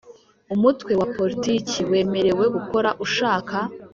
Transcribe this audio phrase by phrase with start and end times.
[0.55, 3.57] Umutwe wa Politiki wemerewe gukora ushaka